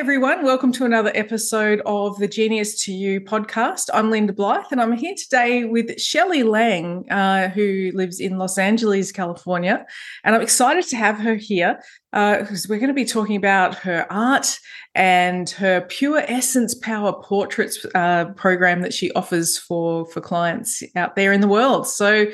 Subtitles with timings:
[0.00, 0.42] everyone.
[0.42, 3.90] Welcome to another episode of the Genius 2U podcast.
[3.92, 8.56] I'm Linda Blythe, and I'm here today with Shelly Lang, uh, who lives in Los
[8.56, 9.84] Angeles, California.
[10.24, 13.74] And I'm excited to have her here because uh, we're going to be talking about
[13.74, 14.58] her art
[14.94, 21.14] and her Pure Essence Power Portraits uh, program that she offers for, for clients out
[21.14, 21.86] there in the world.
[21.86, 22.24] So,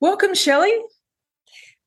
[0.00, 0.72] welcome, Shelly.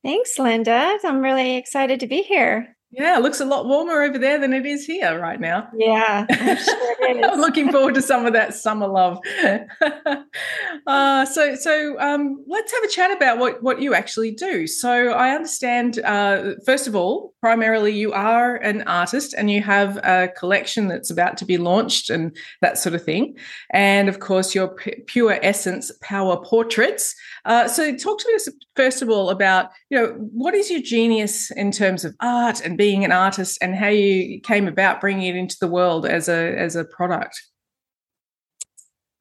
[0.03, 0.97] Thanks, Linda.
[1.05, 2.74] I'm really excited to be here.
[2.97, 5.67] Yeah, it looks a lot warmer over there than it is here right now.
[5.75, 6.95] Yeah, I'm, sure
[7.25, 9.19] I'm looking forward to some of that summer love.
[10.87, 14.65] uh, so, so um, let's have a chat about what what you actually do.
[14.65, 15.99] So, I understand.
[15.99, 21.11] Uh, first of all, primarily you are an artist, and you have a collection that's
[21.11, 23.35] about to be launched, and that sort of thing.
[23.71, 27.13] And of course, your P- Pure Essence Power Portraits.
[27.43, 31.51] Uh, so, talk to us first of all about you know what is your genius
[31.51, 35.35] in terms of art and being an artist and how you came about bringing it
[35.35, 37.41] into the world as a as a product?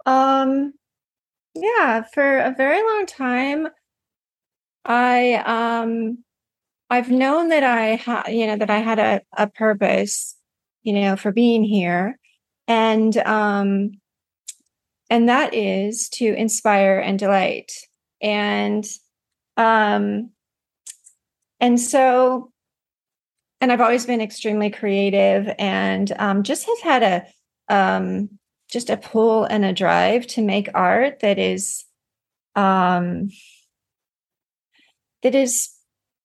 [0.06, 0.74] Um
[1.54, 3.68] yeah for a very long time
[4.84, 6.18] i um
[6.90, 10.34] i've known that i had you know that i had a, a purpose
[10.84, 12.18] you know for being here.
[12.68, 13.92] And um
[15.10, 17.72] and that is to inspire and delight.
[18.22, 18.86] And
[19.56, 20.30] um
[21.60, 22.52] and so
[23.64, 28.28] and I've always been extremely creative and um, just has had a um,
[28.70, 31.86] just a pull and a drive to make art that is
[32.56, 33.30] um,
[35.22, 35.70] that is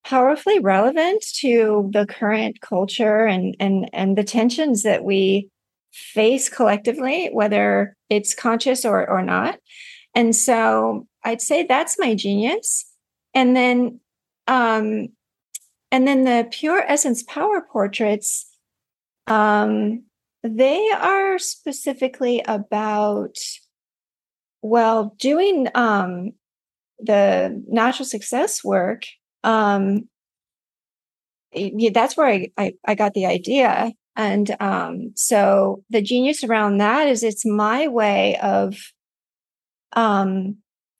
[0.04, 5.48] powerfully relevant to the current culture and and and the tensions that we
[5.92, 9.58] face collectively, whether it's conscious or or not.
[10.14, 12.84] And so I'd say that's my genius.
[13.32, 14.00] And then
[14.46, 15.08] um,
[15.90, 18.46] and then the pure essence power portraits,
[19.26, 20.04] um,
[20.42, 23.36] they are specifically about,
[24.62, 26.32] well, doing um,
[26.98, 29.04] the natural success work.
[29.42, 30.08] Um,
[31.52, 33.92] yeah, that's where I, I, I got the idea.
[34.16, 38.76] And um, so the genius around that is it's my way of
[39.94, 40.58] um,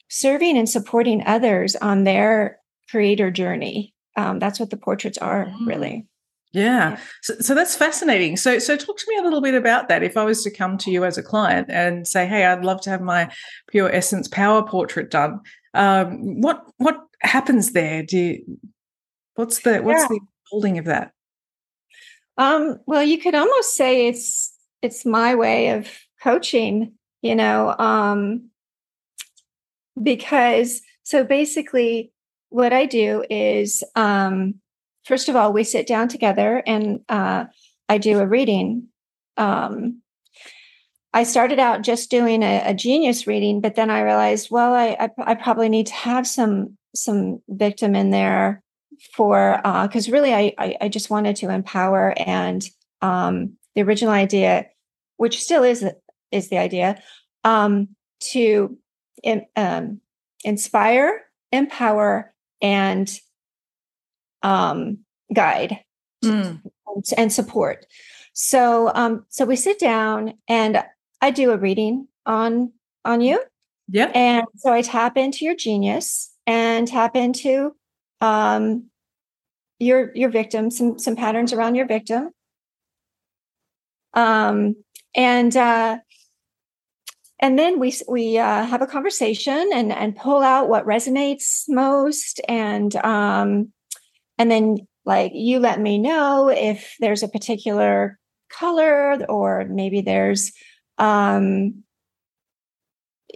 [0.09, 2.59] serving and supporting others on their
[2.91, 5.67] creator journey um, that's what the portraits are mm.
[5.67, 6.07] really
[6.53, 6.99] yeah.
[7.23, 8.37] So, so that's fascinating.
[8.37, 10.03] So, so talk to me a little bit about that.
[10.03, 12.81] If I was to come to you as a client and say, "Hey, I'd love
[12.83, 13.31] to have my
[13.69, 15.41] pure essence power portrait done,"
[15.75, 18.03] um, what what happens there?
[18.03, 18.59] Do you,
[19.37, 20.09] what's the what's yeah.
[20.09, 20.21] the
[20.51, 21.13] holding of that?
[22.37, 25.89] Um, well, you could almost say it's it's my way of
[26.21, 26.95] coaching.
[27.23, 28.51] You know, um,
[30.03, 32.13] because so basically
[32.51, 34.57] what I do is, um,
[35.05, 37.47] first of all, we sit down together and uh,
[37.89, 38.89] I do a reading.
[39.37, 40.03] Um,
[41.13, 44.97] I started out just doing a, a, genius reading, but then I realized, well, I,
[45.01, 48.63] I, I probably need to have some some victim in there
[49.15, 52.65] for because uh, really I, I, I just wanted to empower and
[53.01, 54.67] um, the original idea,
[55.17, 55.85] which still is
[56.31, 57.03] is the idea,
[57.45, 57.89] um,
[58.33, 58.77] to
[59.23, 60.01] in, um,
[60.45, 61.23] inspire,
[61.53, 62.30] empower,
[62.61, 63.11] and
[64.43, 64.99] um,
[65.33, 65.79] guide
[66.25, 66.61] mm.
[66.87, 67.87] and, and, support.
[68.33, 70.83] So, um, so we sit down and
[71.21, 72.73] I do a reading on
[73.05, 73.43] on you.
[73.89, 74.11] Yeah.
[74.15, 77.75] And so I tap into your genius and tap into
[78.21, 78.91] um,
[79.79, 82.31] your your victim, some some patterns around your victim.
[84.15, 84.77] Um,
[85.15, 85.99] and uh,
[87.41, 92.41] and then we we uh, have a conversation and and pull out what resonates most
[92.47, 93.73] and um
[94.39, 98.19] and then like you let me know if there's a particular
[98.51, 100.53] color or maybe there's
[100.99, 101.83] um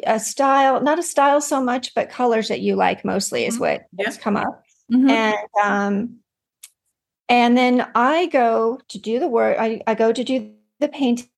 [0.07, 3.63] a style not a style so much but colors that you like mostly is mm-hmm.
[3.63, 4.05] what yeah.
[4.07, 4.63] has come up
[4.93, 5.09] mm-hmm.
[5.09, 6.19] and um
[7.29, 11.29] and then i go to do the work I, I go to do the painting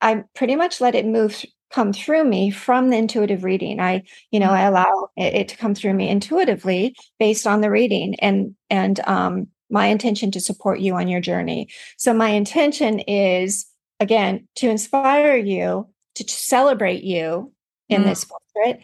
[0.00, 4.40] i pretty much let it move come through me from the intuitive reading i you
[4.40, 8.54] know i allow it, it, to come through me intuitively based on the reading and
[8.68, 13.66] and um my intention to support you on your journey so my intention is
[14.00, 17.52] again to inspire you to, to celebrate you
[17.88, 18.04] in mm.
[18.04, 18.82] this portrait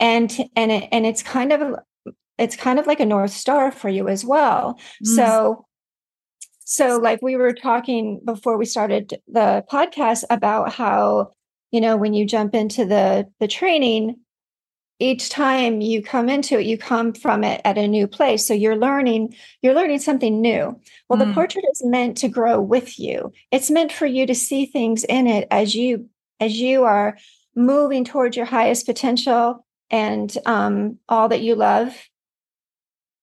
[0.00, 1.76] and and it, and it's kind of
[2.38, 5.16] it's kind of like a north star for you as well mm.
[5.16, 5.64] so
[6.70, 11.30] so like we were talking before we started the podcast about how
[11.70, 14.16] you know when you jump into the the training
[15.00, 18.46] each time you come into it you come from it at a new place.
[18.46, 20.80] So you're learning you're learning something new.
[21.08, 21.26] Well mm.
[21.26, 23.32] the portrait is meant to grow with you.
[23.50, 26.08] It's meant for you to see things in it as you
[26.40, 27.16] as you are
[27.54, 31.96] moving towards your highest potential and um, all that you love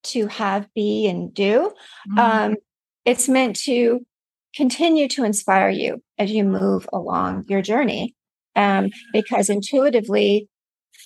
[0.02, 1.72] to have be and do.
[2.10, 2.18] Mm.
[2.18, 2.56] um,
[3.04, 4.04] it's meant to
[4.54, 8.14] continue to inspire you as you move along your journey
[8.56, 10.48] um, because intuitively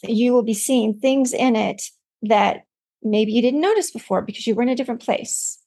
[0.03, 1.83] you will be seeing things in it
[2.23, 2.63] that
[3.03, 5.59] maybe you didn't notice before because you were in a different place.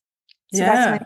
[0.53, 0.99] So yeah.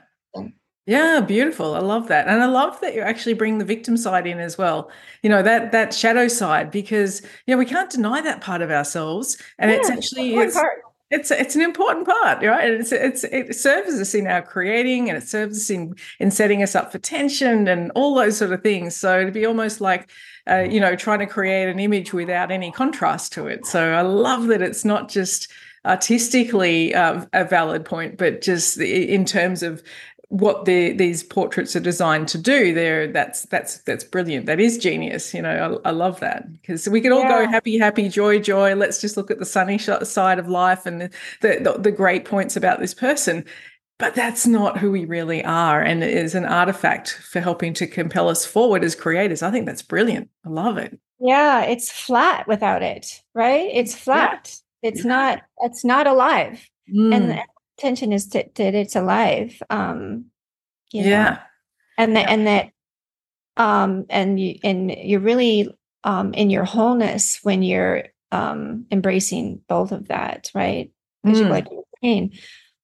[0.85, 1.73] yeah, beautiful.
[1.73, 2.27] I love that.
[2.27, 4.91] And I love that you actually bring the victim side in as well.
[5.23, 8.71] You know, that that shadow side because you know, we can't deny that part of
[8.71, 9.37] ourselves.
[9.57, 10.81] And yeah, it's actually it's, part.
[11.09, 12.69] It's it's an important part, right?
[12.69, 16.61] It's it's it serves us in our creating and it serves us in in setting
[16.61, 18.95] us up for tension and all those sort of things.
[18.95, 20.09] So to be almost like
[20.49, 23.65] uh, you know, trying to create an image without any contrast to it.
[23.65, 25.51] So I love that it's not just
[25.85, 29.83] artistically uh, a valid point, but just in terms of
[30.29, 34.45] what the, these portraits are designed to do there that's that's that's brilliant.
[34.45, 36.51] That is genius you know i, I love that.
[36.51, 37.45] Because we can all yeah.
[37.45, 38.75] go happy happy joy joy.
[38.75, 41.09] Let's just look at the sunny side of life and the,
[41.41, 43.45] the, the great points about this person.
[43.99, 45.81] But that's not who we really are.
[45.81, 49.41] And it is an artifact for helping to compel us forward as creators.
[49.41, 50.29] I think that's brilliant.
[50.45, 50.99] I love it.
[51.19, 53.69] Yeah it's flat without it right?
[53.73, 54.53] It's flat.
[54.81, 54.89] Yeah.
[54.89, 55.09] it's yeah.
[55.09, 56.69] not it's not alive.
[56.93, 57.15] Mm.
[57.15, 57.41] and
[57.77, 60.25] the intention is that, that it's alive um
[60.91, 61.09] you know?
[61.09, 61.39] yeah
[61.97, 62.33] and that yeah.
[62.33, 62.69] and that
[63.57, 65.69] um and you and you're really
[66.03, 70.91] um in your wholeness when you're um embracing both of that right
[71.23, 71.41] because mm.
[71.41, 71.67] you're like
[72.03, 72.33] saying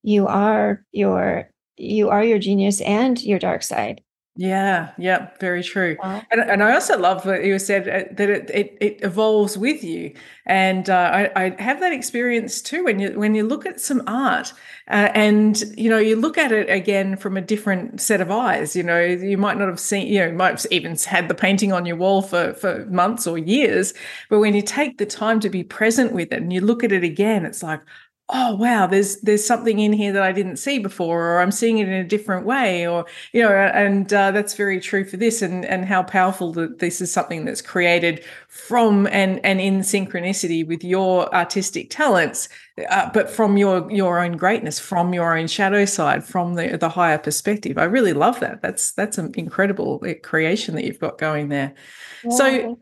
[0.01, 4.01] you are your you are your genius and your dark side
[4.35, 5.95] yeah, yeah, very true.
[6.31, 9.83] And, and I also love what you said uh, that it, it, it evolves with
[9.83, 10.15] you.
[10.47, 14.01] And uh, I, I have that experience too when you when you look at some
[14.07, 14.51] art
[14.89, 18.75] uh, and you know you look at it again from a different set of eyes.
[18.75, 21.35] You know, you might not have seen, you know, you might have even had the
[21.35, 23.93] painting on your wall for for months or years,
[24.29, 26.91] but when you take the time to be present with it and you look at
[26.91, 27.81] it again, it's like,
[28.29, 31.77] oh wow there's there's something in here that i didn't see before or i'm seeing
[31.79, 35.41] it in a different way or you know and uh, that's very true for this
[35.41, 40.65] and and how powerful that this is something that's created from and and in synchronicity
[40.65, 42.47] with your artistic talents
[42.89, 46.89] uh, but from your your own greatness from your own shadow side from the the
[46.89, 47.77] higher perspective.
[47.77, 48.61] I really love that.
[48.61, 51.75] That's that's an incredible uh, creation that you've got going there.
[52.23, 52.31] Yeah.
[52.31, 52.79] so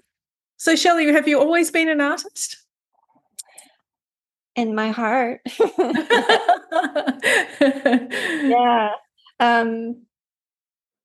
[0.58, 2.61] so shelly have you always been an artist
[4.56, 5.42] in my heart.
[7.62, 8.90] yeah.
[9.40, 10.04] Um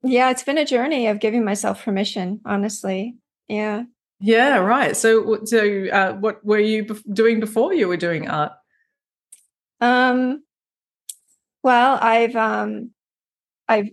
[0.03, 3.17] yeah, it's been a journey of giving myself permission, honestly.
[3.49, 3.85] Yeah.
[4.21, 4.97] Yeah, right.
[4.97, 8.53] So so uh, what were you doing before you were doing art?
[9.81, 10.43] Um
[11.63, 12.91] well, I've um
[13.69, 13.91] I've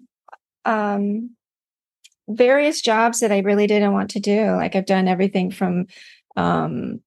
[0.66, 1.32] um
[2.30, 4.52] various jobs that I really didn't want to do.
[4.52, 5.88] Like I've done everything from
[6.36, 7.02] um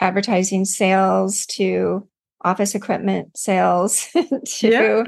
[0.00, 2.06] advertising sales to
[2.42, 4.08] office equipment sales
[4.46, 5.04] to yeah.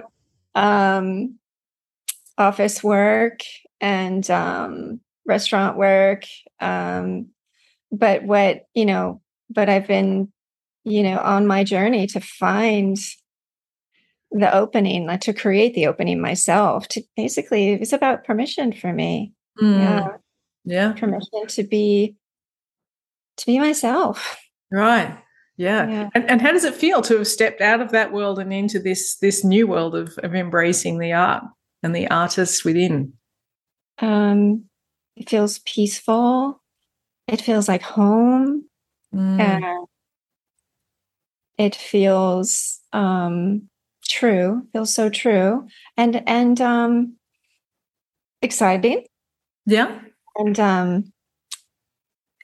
[0.55, 1.39] um,
[2.37, 3.41] office work
[3.81, 6.25] and um, restaurant work.
[6.61, 7.29] Um,
[7.91, 10.31] but what, you know, but I've been,
[10.85, 12.99] you know, on my journey to find
[14.31, 16.89] the opening, like to create the opening myself.
[16.89, 19.33] To basically, it's about permission for me.
[19.61, 19.79] Mm.
[19.79, 20.09] Yeah.
[20.65, 20.93] Yeah.
[20.93, 22.17] Permission to be
[23.39, 24.39] to be myself.
[24.73, 25.19] Right.
[25.59, 25.89] Yeah.
[25.89, 26.09] yeah.
[26.15, 28.81] And, and how does it feel to have stepped out of that world and into
[28.81, 31.45] this this new world of, of embracing the art
[31.83, 33.13] and the artist within?
[33.99, 34.65] Um,
[35.15, 36.61] it feels peaceful.
[37.29, 38.65] It feels like home.
[39.15, 39.41] Mm.
[39.41, 39.87] And
[41.59, 43.69] it feels um
[44.09, 45.69] true, feels so true.
[45.99, 47.17] And and um
[48.41, 49.05] exciting.
[49.67, 50.01] Yeah.
[50.37, 51.13] And um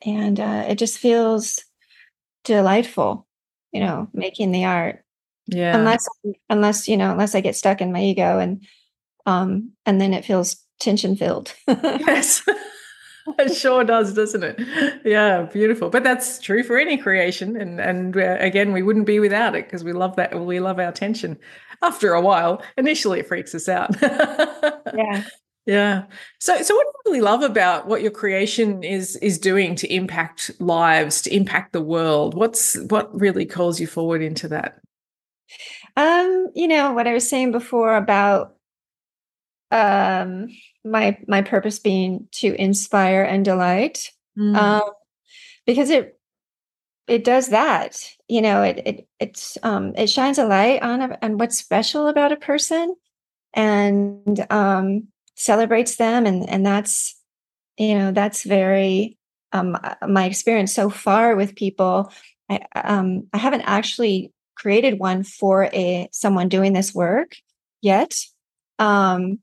[0.04, 1.64] and uh it just feels
[2.56, 3.26] delightful,
[3.72, 5.04] you know, making the art.
[5.46, 5.76] Yeah.
[5.76, 6.06] Unless
[6.50, 8.66] unless, you know, unless I get stuck in my ego and
[9.26, 11.54] um and then it feels tension filled.
[11.68, 12.42] yes.
[13.38, 15.00] it sure does, doesn't it?
[15.04, 15.90] Yeah, beautiful.
[15.90, 19.66] But that's true for any creation, and and uh, again, we wouldn't be without it
[19.66, 20.38] because we love that.
[20.38, 21.38] We love our tension.
[21.82, 23.90] After a while, initially it freaks us out.
[24.02, 25.24] yeah,
[25.68, 26.04] yeah.
[26.40, 29.94] So so what do you really love about what your creation is is doing to
[29.94, 32.32] impact lives, to impact the world?
[32.32, 34.78] What's what really calls you forward into that?
[35.94, 38.54] Um, you know, what I was saying before about
[39.70, 40.48] um
[40.86, 44.10] my my purpose being to inspire and delight.
[44.38, 44.56] Mm.
[44.56, 44.90] Um
[45.66, 46.18] because it
[47.08, 48.08] it does that.
[48.26, 52.08] You know, it it it's um it shines a light on a, on what's special
[52.08, 52.96] about a person
[53.52, 57.14] and um celebrates them and and that's
[57.78, 59.16] you know that's very
[59.52, 59.76] um
[60.06, 62.12] my experience so far with people.
[62.50, 67.36] I um I haven't actually created one for a someone doing this work
[67.80, 68.14] yet
[68.80, 69.38] um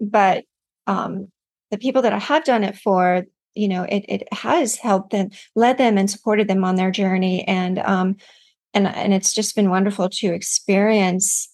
[0.00, 0.44] but
[0.88, 1.28] um
[1.70, 5.30] the people that I have done it for you know it it has helped them
[5.54, 8.16] led them and supported them on their journey and um
[8.74, 11.48] and and it's just been wonderful to experience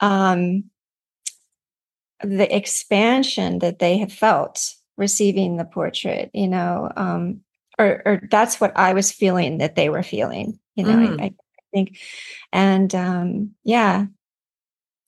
[0.00, 0.64] um
[2.22, 7.40] the expansion that they have felt receiving the portrait you know um
[7.78, 11.20] or or that's what i was feeling that they were feeling you know mm.
[11.20, 11.34] I, I,
[11.72, 11.98] think
[12.52, 14.06] and um yeah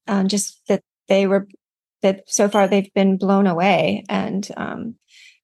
[0.07, 1.49] um just that they were
[2.03, 4.97] that so far they've been blown away and um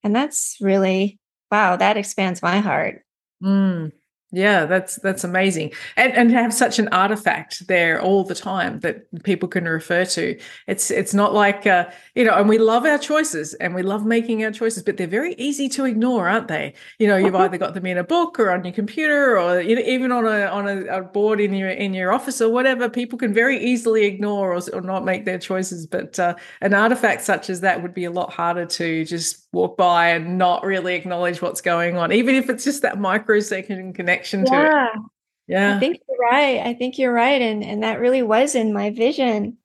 [0.03, 1.19] and that's really
[1.51, 3.03] wow that expands my heart
[3.43, 3.91] mm.
[4.35, 9.07] Yeah, that's that's amazing, and and have such an artifact there all the time that
[9.23, 10.37] people can refer to.
[10.67, 14.05] It's it's not like uh, you know, and we love our choices and we love
[14.05, 16.75] making our choices, but they're very easy to ignore, aren't they?
[16.99, 19.77] You know, you've either got them in a book or on your computer, or you
[19.77, 22.89] know, even on a on a, a, board in your in your office or whatever.
[22.89, 27.23] People can very easily ignore or, or not make their choices, but uh, an artifact
[27.23, 30.95] such as that would be a lot harder to just walk by and not really
[30.95, 34.51] acknowledge what's going on, even if it's just that microsecond connection yeah.
[34.51, 35.03] to it.
[35.47, 35.77] Yeah.
[35.77, 36.61] I think you're right.
[36.61, 37.41] I think you're right.
[37.41, 39.59] And and that really was in my vision.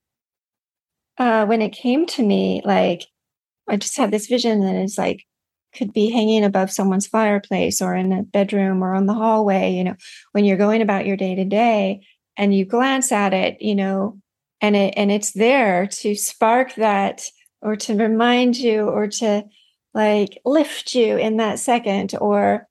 [1.17, 3.07] Uh when it came to me, like
[3.67, 5.25] I just had this vision that is like
[5.73, 9.83] could be hanging above someone's fireplace or in a bedroom or on the hallway, you
[9.83, 9.95] know,
[10.31, 12.01] when you're going about your day to day
[12.37, 14.19] and you glance at it, you know,
[14.61, 17.23] and it and it's there to spark that
[17.61, 19.43] or to remind you or to
[19.99, 22.65] like lift you in that second or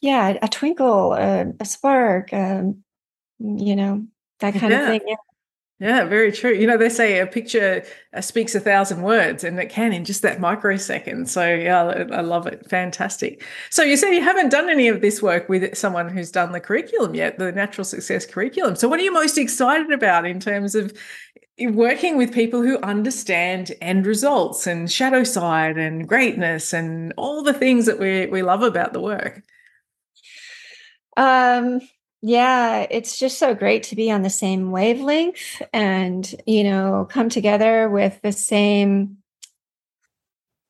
[0.00, 2.84] yeah a twinkle a, a spark um,
[3.40, 4.06] you know
[4.38, 4.80] that kind yeah.
[4.82, 5.16] of thing yeah.
[5.80, 6.52] Yeah, very true.
[6.52, 10.04] You know, they say a picture uh, speaks a thousand words, and it can in
[10.04, 11.28] just that microsecond.
[11.28, 12.64] So, yeah, I, I love it.
[12.70, 13.44] Fantastic.
[13.70, 16.60] So, you said you haven't done any of this work with someone who's done the
[16.60, 18.76] curriculum yet, the natural success curriculum.
[18.76, 20.96] So, what are you most excited about in terms of
[21.58, 27.54] working with people who understand end results and shadow side and greatness and all the
[27.54, 29.42] things that we we love about the work.
[31.16, 31.80] Um
[32.26, 37.28] yeah it's just so great to be on the same wavelength and you know come
[37.28, 39.18] together with the same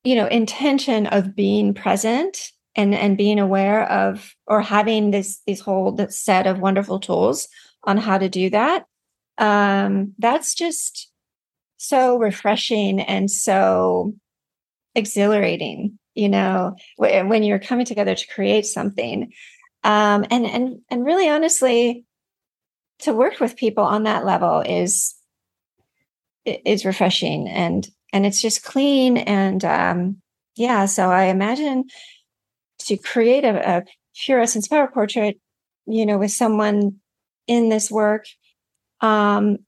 [0.02, 5.60] you know intention of being present and and being aware of or having this this
[5.60, 7.46] whole set of wonderful tools
[7.84, 8.84] on how to do that
[9.38, 11.10] um, that's just
[11.76, 14.14] so refreshing and so
[14.94, 19.32] exhilarating you know when you're coming together to create something.
[19.82, 22.04] Um, and and and really honestly
[23.00, 25.14] to work with people on that level is
[26.46, 30.22] is refreshing and and it's just clean and um,
[30.56, 31.84] yeah so i imagine
[32.78, 33.82] to create a, a
[34.14, 35.38] pure essence power portrait
[35.86, 36.94] you know with someone
[37.46, 38.24] in this work
[39.04, 39.58] um,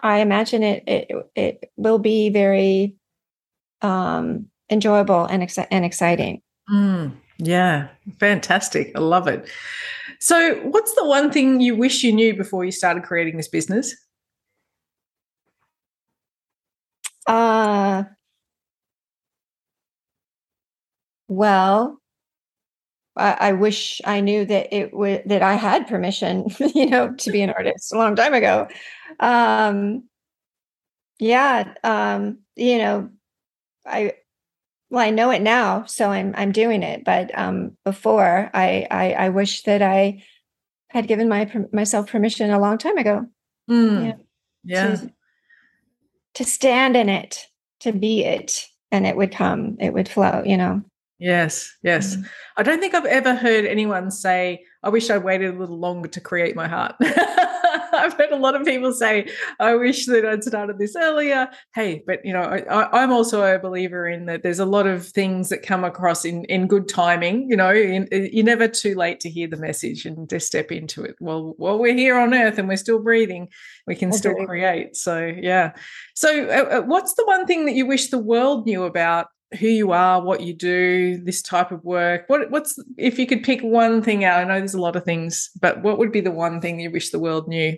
[0.00, 2.96] I imagine it, it it will be very
[3.80, 6.42] um, enjoyable and exci- and exciting.
[6.68, 8.90] Mm, yeah, fantastic!
[8.96, 9.48] I love it.
[10.20, 13.94] So, what's the one thing you wish you knew before you started creating this business?
[17.26, 18.04] Uh,
[21.28, 22.00] well,
[23.18, 27.30] I, I wish I knew that it would that I had permission, you know, to
[27.30, 28.68] be an artist a long time ago.
[29.20, 30.04] Um,
[31.18, 33.10] yeah, um, you know,
[33.84, 34.14] I
[34.90, 37.04] well, I know it now, so I'm I'm doing it.
[37.04, 40.22] But um, before, I, I I wish that I
[40.88, 43.26] had given my myself permission a long time ago.
[43.70, 44.18] Mm.
[44.64, 45.12] Yeah, to,
[46.34, 47.46] to stand in it,
[47.80, 50.42] to be it, and it would come, it would flow.
[50.44, 50.82] You know.
[51.18, 52.16] Yes, yes.
[52.16, 52.28] Mm.
[52.56, 56.08] I don't think I've ever heard anyone say, I wish I waited a little longer
[56.08, 56.94] to create my heart.
[57.92, 61.48] I've heard a lot of people say, I wish that I'd started this earlier.
[61.74, 65.06] Hey, but you know, I, am also a believer in that there's a lot of
[65.08, 67.50] things that come across in, in good timing.
[67.50, 71.02] You know, in, you're never too late to hear the message and to step into
[71.02, 71.16] it.
[71.20, 73.48] Well, while we're here on earth and we're still breathing,
[73.86, 74.94] we can still create.
[74.94, 75.72] So, yeah.
[76.14, 79.66] So, uh, uh, what's the one thing that you wish the world knew about who
[79.66, 82.24] you are, what you do, this type of work.
[82.28, 84.40] What what's if you could pick one thing out?
[84.40, 86.90] I know there's a lot of things, but what would be the one thing you
[86.90, 87.76] wish the world knew?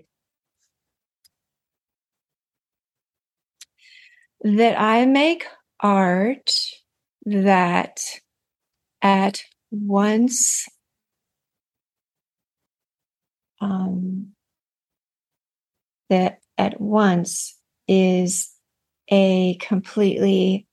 [4.43, 5.45] That I make
[5.81, 6.51] art
[7.27, 8.01] that
[9.03, 10.67] at once
[13.61, 14.33] um,
[16.09, 18.51] that at once is
[19.11, 20.67] a completely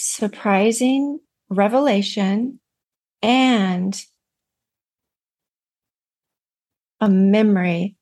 [0.00, 2.58] surprising revelation
[3.22, 4.02] and
[7.00, 7.96] a memory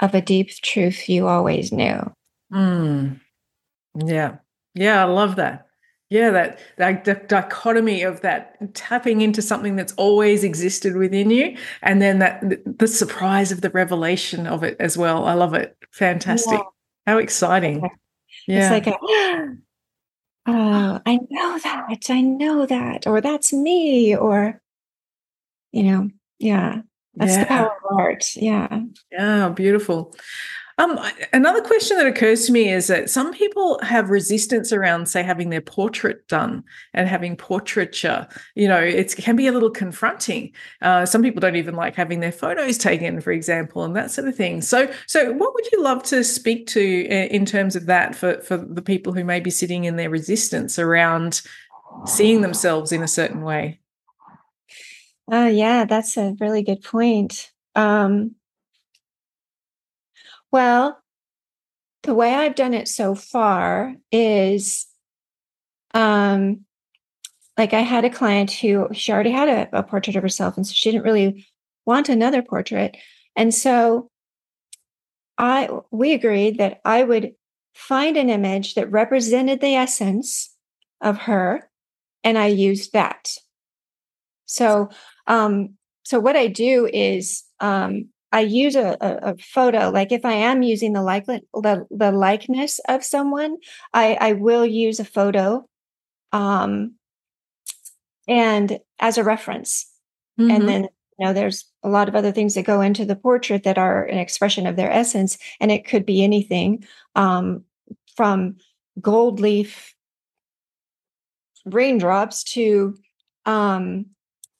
[0.00, 2.12] of a deep truth you always knew.
[2.52, 3.20] Mm.
[4.04, 4.36] Yeah.
[4.74, 5.66] Yeah, I love that.
[6.10, 11.56] Yeah, that that d- dichotomy of that tapping into something that's always existed within you,
[11.80, 12.42] and then that
[12.78, 15.24] the surprise of the revelation of it as well.
[15.24, 15.74] I love it.
[15.90, 16.58] Fantastic.
[16.58, 16.64] Yeah.
[17.06, 17.88] How exciting.
[18.46, 18.74] Yeah.
[18.74, 19.56] It's like a,
[20.46, 22.06] oh, I know that.
[22.08, 23.06] I know that.
[23.06, 24.16] Or that's me.
[24.16, 24.60] Or,
[25.72, 26.82] you know, yeah.
[27.14, 27.40] That's yeah.
[27.40, 28.36] the power of art.
[28.36, 28.80] Yeah.
[29.10, 30.14] Yeah, beautiful.
[30.78, 30.98] Um,
[31.32, 35.50] another question that occurs to me is that some people have resistance around, say, having
[35.50, 36.64] their portrait done
[36.94, 38.26] and having portraiture.
[38.54, 40.52] You know, it can be a little confronting.
[40.80, 44.28] Uh, some people don't even like having their photos taken, for example, and that sort
[44.28, 44.62] of thing.
[44.62, 48.56] So, so what would you love to speak to in terms of that for for
[48.56, 51.42] the people who may be sitting in their resistance around
[52.06, 53.80] seeing themselves in a certain way?
[55.30, 57.52] Oh, yeah, that's a really good point.
[57.74, 58.34] Um,
[60.52, 60.98] well,
[62.02, 64.86] the way I've done it so far is
[65.94, 66.64] um
[67.58, 70.66] like I had a client who she already had a, a portrait of herself, and
[70.66, 71.46] so she didn't really
[71.84, 72.96] want another portrait.
[73.36, 74.10] And so
[75.38, 77.32] I we agreed that I would
[77.74, 80.54] find an image that represented the essence
[81.00, 81.68] of her,
[82.24, 83.36] and I used that.
[84.46, 84.90] So
[85.26, 89.90] um, so what I do is um, I use a, a, a, photo.
[89.90, 91.42] Like if I am using the like the,
[91.90, 93.58] the likeness of someone,
[93.92, 95.68] I, I will use a photo,
[96.32, 96.94] um,
[98.26, 99.86] and as a reference.
[100.40, 100.50] Mm-hmm.
[100.50, 100.82] And then
[101.18, 104.04] you know there's a lot of other things that go into the portrait that are
[104.04, 107.64] an expression of their essence, and it could be anything um,
[108.16, 108.56] from
[109.00, 109.94] gold leaf
[111.66, 112.96] raindrops to
[113.44, 114.06] um,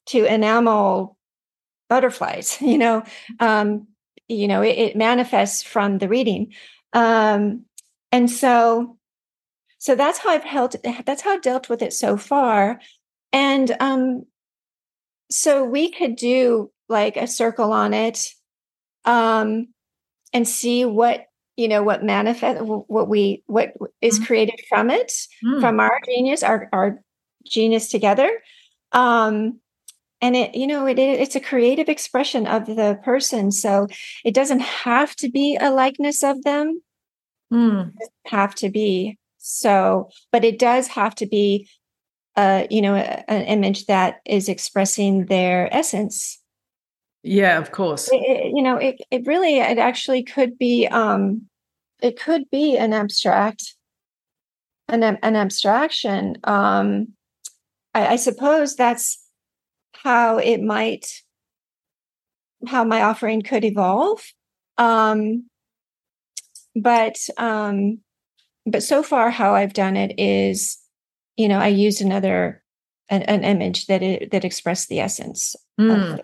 [0.06, 1.16] to enamel
[1.92, 3.02] butterflies you know
[3.38, 3.86] um
[4.26, 6.50] you know it, it manifests from the reading
[6.94, 7.66] um
[8.10, 8.96] and so
[9.76, 10.74] so that's how i've held
[11.04, 12.80] that's how i've dealt with it so far
[13.30, 14.24] and um
[15.30, 18.30] so we could do like a circle on it
[19.04, 19.68] um
[20.32, 21.26] and see what
[21.56, 24.26] you know what manifest what we what is mm.
[24.26, 25.12] created from it
[25.44, 25.60] mm.
[25.60, 27.02] from our genius our our
[27.44, 28.30] genius together
[28.92, 29.60] um
[30.22, 33.88] and it you know it, it's a creative expression of the person so
[34.24, 36.80] it doesn't have to be a likeness of them.
[37.52, 37.92] Mm.
[38.24, 41.68] have to be so but it does have to be
[42.36, 46.40] uh you know a, an image that is expressing their essence.
[47.22, 48.08] Yeah of course.
[48.10, 51.42] It, it, you know it, it really it actually could be um
[52.00, 53.74] it could be an abstract
[54.88, 56.38] an, an abstraction.
[56.44, 57.08] Um
[57.94, 59.21] I, I suppose that's
[59.94, 61.22] how it might
[62.66, 64.22] how my offering could evolve
[64.78, 65.44] um
[66.74, 67.98] but um
[68.66, 70.78] but so far how i've done it is
[71.36, 72.62] you know i used another
[73.08, 76.20] an, an image that it that expressed the essence mm.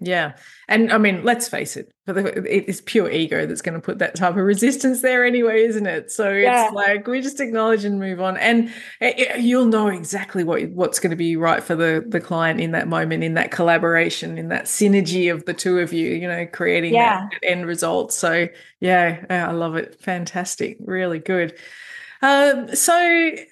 [0.00, 0.36] Yeah.
[0.66, 4.14] And I mean, let's face it, But it's pure ego that's going to put that
[4.14, 6.10] type of resistance there anyway, isn't it?
[6.10, 6.66] So yeah.
[6.66, 8.36] it's like we just acknowledge and move on.
[8.38, 12.60] And it, you'll know exactly what what's going to be right for the, the client
[12.60, 16.26] in that moment, in that collaboration, in that synergy of the two of you, you
[16.26, 17.28] know, creating yeah.
[17.30, 18.12] that end result.
[18.12, 18.48] So,
[18.80, 20.00] yeah, I love it.
[20.00, 20.78] Fantastic.
[20.80, 21.54] Really good.
[22.22, 22.94] Um, so,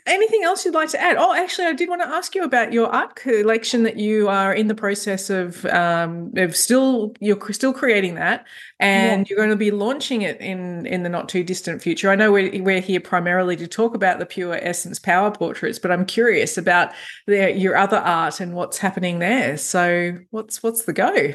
[0.06, 1.16] anything else you'd like to add?
[1.16, 4.52] Oh, actually, I did want to ask you about your art collection that you are
[4.52, 8.46] in the process of um, of still you're still creating that,
[8.78, 9.30] and yeah.
[9.30, 12.10] you're going to be launching it in in the not too distant future.
[12.10, 15.90] I know we're we're here primarily to talk about the pure essence power portraits, but
[15.90, 16.92] I'm curious about
[17.26, 19.56] the, your other art and what's happening there.
[19.56, 21.32] So, what's what's the go?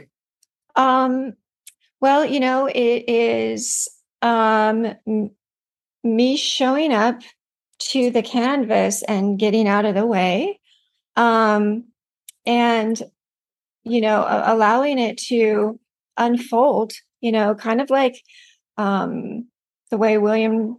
[0.75, 1.33] Um,
[1.99, 3.87] well, you know, it is
[4.21, 4.93] um
[6.03, 7.21] me showing up
[7.79, 10.59] to the canvas and getting out of the way
[11.15, 11.85] um,
[12.45, 13.01] and
[13.83, 15.79] you know allowing it to
[16.17, 18.21] unfold you know kind of like
[18.77, 19.47] um,
[19.91, 20.77] the way william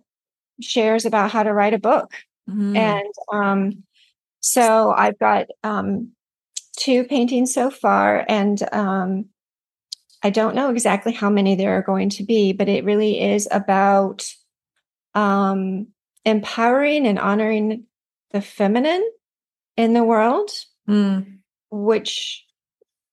[0.60, 2.12] shares about how to write a book
[2.48, 2.76] mm-hmm.
[2.76, 3.82] and um,
[4.40, 6.10] so i've got um,
[6.76, 9.26] two paintings so far and um,
[10.22, 13.48] i don't know exactly how many there are going to be but it really is
[13.50, 14.24] about
[15.14, 15.88] um,
[16.24, 17.84] empowering and honoring
[18.32, 19.08] the feminine
[19.76, 20.50] in the world,
[20.88, 21.38] mm.
[21.70, 22.44] which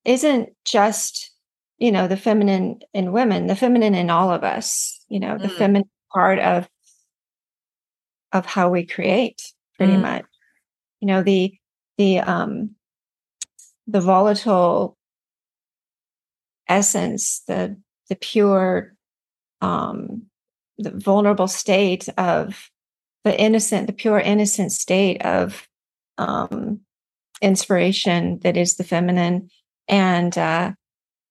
[0.05, 1.31] isn't just
[1.77, 5.47] you know the feminine in women the feminine in all of us you know the
[5.47, 5.57] mm.
[5.57, 6.67] feminine part of
[8.31, 9.41] of how we create
[9.77, 10.01] pretty mm.
[10.01, 10.25] much
[11.01, 11.53] you know the
[11.97, 12.71] the um
[13.87, 14.97] the volatile
[16.67, 17.75] essence the
[18.09, 18.95] the pure
[19.61, 20.23] um
[20.83, 22.69] the vulnerable state of
[23.23, 25.67] the innocent the pure innocent state of
[26.17, 26.81] um
[27.41, 29.49] inspiration that is the feminine.
[29.87, 30.73] And uh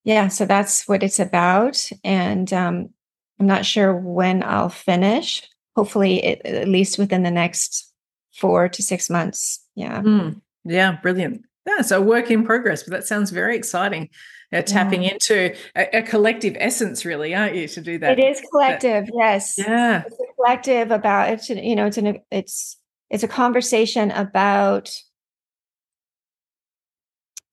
[0.04, 1.88] yeah so that's what it's about.
[2.04, 2.90] And um
[3.38, 5.48] i'm not sure when i'll finish.
[5.76, 7.92] Hopefully it, at least within the next
[8.34, 9.64] four to six months.
[9.74, 10.02] Yeah.
[10.02, 14.08] Mm, yeah brilliant yeah so work in progress but that sounds very exciting.
[14.52, 15.12] Uh, tapping yeah.
[15.12, 18.18] into a, a, collective essence really aren't you to do that?
[18.18, 19.54] It is collective that, yes.
[19.56, 20.02] Yeah.
[20.04, 22.76] It's a collective about it's you know it's an it's
[23.10, 24.90] it's a conversation about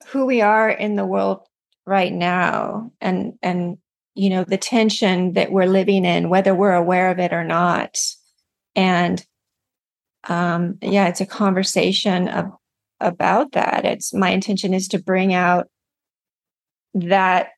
[0.07, 1.41] who we are in the world
[1.85, 3.77] right now and and
[4.15, 7.99] you know the tension that we're living in whether we're aware of it or not.
[8.75, 9.23] And
[10.27, 12.51] um yeah it's a conversation of,
[12.99, 13.85] about that.
[13.85, 15.67] It's my intention is to bring out
[16.93, 17.49] that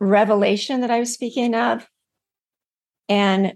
[0.00, 1.88] revelation that i was speaking of
[3.08, 3.54] and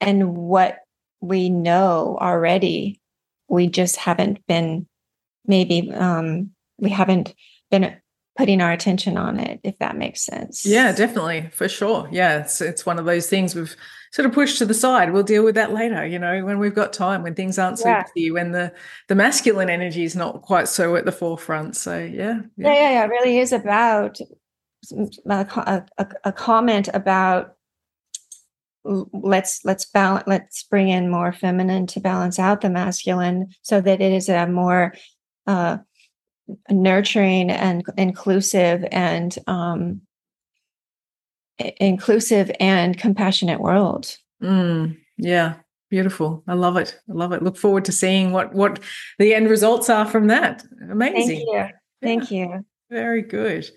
[0.00, 0.78] and what
[1.20, 3.00] we know already.
[3.48, 4.86] We just haven't been
[5.46, 7.34] maybe um we haven't
[7.70, 7.96] been
[8.36, 10.64] putting our attention on it if that makes sense.
[10.64, 12.08] Yeah definitely for sure.
[12.10, 13.76] Yeah it's it's one of those things we've
[14.12, 15.12] sort of pushed to the side.
[15.12, 17.88] We'll deal with that later you know when we've got time when things aren't so
[17.88, 18.04] yeah.
[18.14, 18.72] busy when the
[19.08, 21.76] the masculine energy is not quite so at the forefront.
[21.76, 22.68] So yeah yeah.
[22.68, 23.04] Yeah, yeah, yeah.
[23.04, 24.18] It really is about
[25.28, 27.54] a, a, a comment about
[28.84, 34.00] let's let's balance let's bring in more feminine to balance out the masculine so that
[34.00, 34.92] it is a more
[35.46, 35.78] uh
[36.70, 40.00] nurturing and inclusive and um,
[41.80, 44.16] inclusive and compassionate world.
[44.42, 45.54] Mm, yeah,
[45.90, 46.42] beautiful.
[46.48, 46.98] I love it.
[47.08, 47.42] I love it.
[47.42, 48.80] Look forward to seeing what what
[49.18, 50.64] the end results are from that.
[50.90, 51.46] Amazing.
[51.46, 51.68] Thank you.
[52.02, 52.64] Thank you.
[52.90, 53.70] Very good.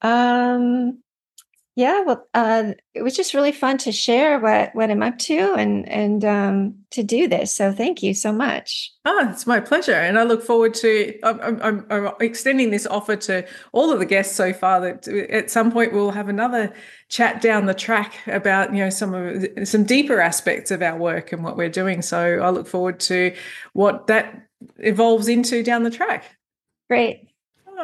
[0.00, 1.01] Um,
[1.74, 5.54] yeah, well, uh, it was just really fun to share what what I'm up to
[5.54, 7.54] and and um, to do this.
[7.54, 8.92] So thank you so much.
[9.06, 11.18] Oh, it's my pleasure, and I look forward to.
[11.22, 14.80] I'm, I'm, I'm extending this offer to all of the guests so far.
[14.82, 16.74] That at some point we'll have another
[17.08, 21.32] chat down the track about you know some of some deeper aspects of our work
[21.32, 22.02] and what we're doing.
[22.02, 23.34] So I look forward to
[23.72, 24.42] what that
[24.76, 26.36] evolves into down the track.
[26.90, 27.31] Great.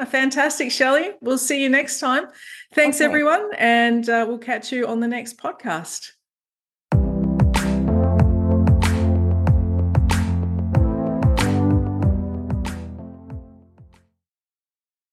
[0.07, 1.11] Fantastic, Shelly.
[1.21, 2.27] We'll see you next time.
[2.73, 3.05] Thanks, okay.
[3.05, 3.51] everyone.
[3.57, 6.13] And uh, we'll catch you on the next podcast.